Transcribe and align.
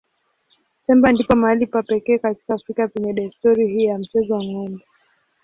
Pemba 0.85 1.07
ndipo 1.11 1.35
mahali 1.35 1.65
pa 1.67 1.83
pekee 1.83 2.17
katika 2.17 2.53
Afrika 2.53 2.87
penye 2.87 3.13
desturi 3.13 3.67
hii 3.67 3.83
ya 3.83 3.97
mchezo 3.97 4.33
wa 4.33 4.43
ng'ombe. 4.43 4.83